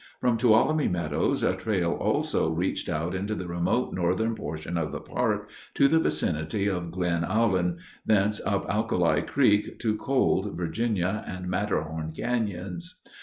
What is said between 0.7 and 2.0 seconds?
Meadows a trail